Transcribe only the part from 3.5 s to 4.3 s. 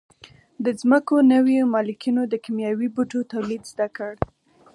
زده کړ.